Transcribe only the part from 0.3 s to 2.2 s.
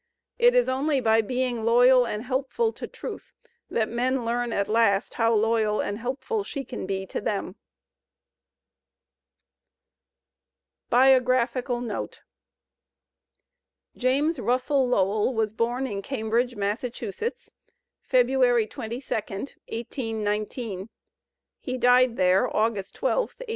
It is only by being loyal